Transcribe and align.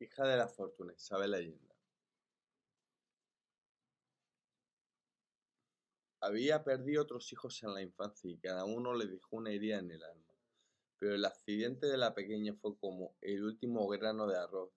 Hija 0.00 0.28
de 0.28 0.36
la 0.36 0.46
fortuna, 0.46 0.92
Isabel 0.92 1.34
Allende. 1.34 1.74
Había 6.20 6.62
perdido 6.62 7.02
otros 7.02 7.32
hijos 7.32 7.60
en 7.64 7.74
la 7.74 7.82
infancia 7.82 8.30
y 8.30 8.38
cada 8.38 8.64
uno 8.64 8.94
le 8.94 9.06
dejó 9.06 9.36
una 9.36 9.50
herida 9.50 9.78
en 9.78 9.90
el 9.90 10.04
alma. 10.04 10.34
Pero 10.98 11.16
el 11.16 11.24
accidente 11.24 11.88
de 11.88 11.96
la 11.96 12.14
pequeña 12.14 12.54
fue 12.54 12.78
como 12.78 13.16
el 13.20 13.42
último 13.42 13.88
grano 13.88 14.28
de 14.28 14.38
arroz 14.38 14.70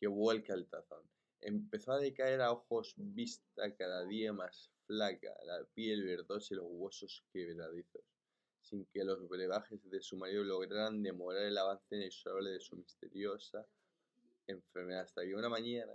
que 0.00 0.06
vuelca 0.06 0.54
el 0.54 0.66
tazón. 0.66 1.02
Empezó 1.40 1.92
a 1.92 1.98
decaer 1.98 2.40
a 2.40 2.52
ojos 2.52 2.94
vista 2.96 3.76
cada 3.76 4.06
día 4.06 4.32
más 4.32 4.70
flaca, 4.86 5.34
la 5.44 5.62
piel 5.74 6.04
verdosa 6.04 6.54
y 6.54 6.56
los 6.56 6.66
huesos 6.68 7.22
quebradizos, 7.32 8.02
sin 8.62 8.86
que 8.86 9.04
los 9.04 9.28
brebajes 9.28 9.90
de 9.90 10.00
su 10.00 10.16
marido 10.16 10.42
lograran 10.42 11.02
demorar 11.02 11.44
el 11.44 11.58
avance 11.58 11.96
inexorable 11.96 12.50
de 12.50 12.60
su 12.60 12.76
misteriosa 12.76 13.66
enfermedad, 14.52 15.02
hasta 15.02 15.22
que 15.22 15.34
una 15.34 15.48
mañana 15.48 15.92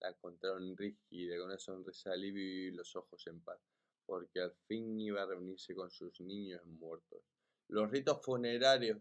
la 0.00 0.10
encontraron 0.10 0.76
rígida, 0.76 1.36
con 1.38 1.46
una 1.46 1.58
sonrisa 1.58 2.10
de 2.10 2.16
alivio 2.16 2.42
y 2.42 2.70
los 2.70 2.94
ojos 2.96 3.26
en 3.26 3.40
paz, 3.40 3.58
porque 4.06 4.40
al 4.40 4.52
fin 4.66 5.00
iba 5.00 5.22
a 5.22 5.26
reunirse 5.26 5.74
con 5.74 5.90
sus 5.90 6.20
niños 6.20 6.64
muertos. 6.66 7.20
Los 7.68 7.90
ritos 7.90 8.24
funerarios 8.24 8.98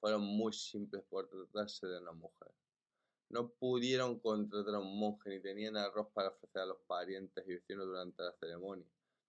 fueron 0.00 0.22
muy 0.22 0.52
simples 0.52 1.02
por 1.08 1.28
tratarse 1.28 1.86
de 1.86 1.98
una 1.98 2.12
mujer. 2.12 2.52
No 3.28 3.50
pudieron 3.50 4.20
contratar 4.20 4.76
a 4.76 4.78
un 4.78 4.98
monje 4.98 5.30
ni 5.30 5.40
tenían 5.40 5.76
arroz 5.76 6.08
para 6.12 6.28
ofrecer 6.28 6.62
a 6.62 6.66
los 6.66 6.78
parientes 6.86 7.44
y 7.46 7.54
vecinos 7.54 7.86
durante 7.86 8.22
la 8.22 8.32
ceremonia, 8.32 8.86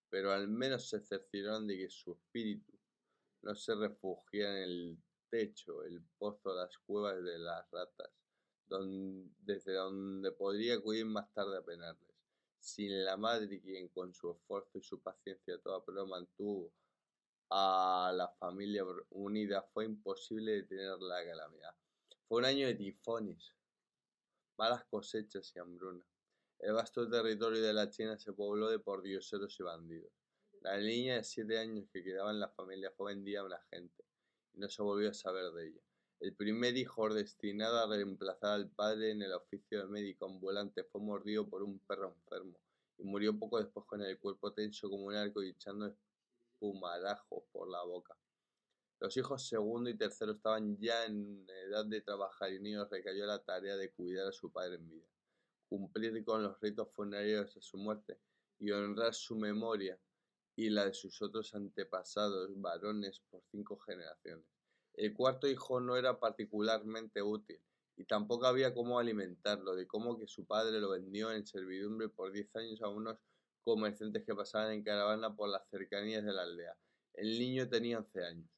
pero 0.09 0.31
al 0.31 0.47
menos 0.47 0.87
se 0.87 0.99
cercioraron 0.99 1.67
de 1.67 1.77
que 1.77 1.89
su 1.89 2.11
espíritu 2.11 2.77
no 3.41 3.55
se 3.55 3.73
refugiara 3.75 4.57
en 4.57 4.63
el 4.63 4.97
techo, 5.29 5.83
el 5.83 6.01
pozo, 6.17 6.53
las 6.53 6.77
cuevas 6.79 7.23
de 7.23 7.39
las 7.39 7.69
ratas, 7.71 8.09
desde 8.69 9.73
donde 9.73 10.31
podría 10.31 10.75
acudir 10.75 11.05
más 11.05 11.31
tarde 11.33 11.57
a 11.57 11.65
penarles. 11.65 12.15
Sin 12.59 13.05
la 13.05 13.17
madre, 13.17 13.61
quien 13.61 13.87
con 13.89 14.13
su 14.13 14.31
esfuerzo 14.31 14.77
y 14.77 14.81
su 14.81 15.01
paciencia 15.01 15.57
toda 15.59 15.83
prueba 15.83 16.05
mantuvo 16.05 16.73
a 17.49 18.11
la 18.13 18.27
familia 18.39 18.83
unida, 19.11 19.61
fue 19.73 19.85
imposible 19.85 20.51
detener 20.51 20.99
la 20.99 21.23
calamidad. 21.23 21.75
Fue 22.27 22.39
un 22.39 22.45
año 22.45 22.67
de 22.67 22.75
tifones, 22.75 23.55
malas 24.57 24.83
cosechas 24.85 25.53
y 25.55 25.59
hambruna. 25.59 26.03
El 26.59 26.73
vasto 26.73 27.09
territorio 27.09 27.61
de 27.61 27.73
la 27.73 27.89
China 27.89 28.17
se 28.17 28.33
pobló 28.33 28.69
de 28.69 28.79
pordioseros 28.79 29.57
y 29.59 29.63
bandidos. 29.63 30.11
La 30.61 30.77
niña 30.77 31.15
de 31.15 31.23
siete 31.23 31.59
años 31.59 31.87
que 31.93 32.03
quedaba 32.03 32.31
en 32.31 32.39
la 32.39 32.49
familia 32.49 32.91
fue 32.91 33.13
vendida 33.13 33.41
a 33.41 33.45
una 33.45 33.61
gente 33.69 34.03
y 34.53 34.59
no 34.59 34.67
se 34.67 34.81
volvió 34.81 35.11
a 35.11 35.13
saber 35.13 35.51
de 35.53 35.67
ella. 35.67 35.86
El 36.19 36.33
primer 36.33 36.75
hijo 36.75 37.13
destinado 37.13 37.77
a 37.77 37.87
reemplazar 37.87 38.53
al 38.53 38.71
padre 38.71 39.11
en 39.11 39.21
el 39.21 39.33
oficio 39.33 39.81
de 39.81 39.87
médico 39.87 40.25
ambulante 40.25 40.83
fue 40.83 40.99
mordido 40.99 41.47
por 41.47 41.61
un 41.61 41.77
perro 41.79 42.07
enfermo 42.07 42.59
y 42.97 43.03
murió 43.03 43.37
poco 43.37 43.59
después 43.59 43.85
con 43.85 44.01
el 44.01 44.17
cuerpo 44.17 44.51
tenso 44.51 44.89
como 44.89 45.05
un 45.05 45.13
arco 45.13 45.43
y 45.43 45.49
echando 45.49 45.95
espumarajos 46.55 47.43
por 47.51 47.69
la 47.69 47.83
boca. 47.83 48.17
Los 48.99 49.15
hijos 49.15 49.47
segundo 49.47 49.91
y 49.91 49.95
tercero 49.95 50.31
estaban 50.31 50.75
ya 50.79 51.05
en 51.05 51.45
edad 51.67 51.85
de 51.85 52.01
trabajar 52.01 52.51
y 52.51 52.59
niños 52.59 52.89
recayó 52.89 53.27
la 53.27 53.43
tarea 53.43 53.77
de 53.77 53.91
cuidar 53.91 54.27
a 54.27 54.31
su 54.31 54.51
padre 54.51 54.77
en 54.77 54.89
vida, 54.89 55.07
cumplir 55.69 56.25
con 56.25 56.41
los 56.41 56.59
ritos 56.59 56.89
funerarios 56.95 57.53
de 57.53 57.61
su 57.61 57.77
muerte 57.77 58.19
y 58.57 58.71
honrar 58.71 59.13
su 59.13 59.35
memoria 59.35 59.99
y 60.55 60.71
la 60.71 60.85
de 60.85 60.95
sus 60.95 61.21
otros 61.21 61.53
antepasados 61.53 62.59
varones 62.59 63.19
por 63.29 63.43
cinco 63.51 63.77
generaciones. 63.77 64.56
El 64.97 65.13
cuarto 65.13 65.47
hijo 65.47 65.79
no 65.79 65.95
era 65.95 66.19
particularmente 66.19 67.21
útil 67.21 67.61
y 67.95 68.05
tampoco 68.05 68.47
había 68.47 68.73
cómo 68.73 68.97
alimentarlo, 68.97 69.75
de 69.75 69.85
cómo 69.85 70.17
que 70.17 70.27
su 70.27 70.45
padre 70.45 70.81
lo 70.81 70.89
vendió 70.89 71.31
en 71.31 71.45
servidumbre 71.45 72.09
por 72.09 72.31
diez 72.31 72.53
años 72.55 72.81
a 72.81 72.89
unos 72.89 73.19
comerciantes 73.61 74.23
que 74.23 74.33
pasaban 74.33 74.73
en 74.73 74.83
caravana 74.83 75.35
por 75.35 75.49
las 75.49 75.69
cercanías 75.69 76.25
de 76.25 76.33
la 76.33 76.41
aldea. 76.41 76.75
El 77.13 77.37
niño 77.37 77.69
tenía 77.69 77.99
once 77.99 78.23
años. 78.25 78.49